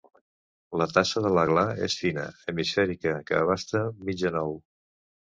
[0.81, 4.57] La tassa de la gla és fina, hemisfèrica, que abasta mitjà nou.